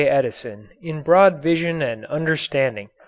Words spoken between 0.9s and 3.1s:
broad vision and understanding.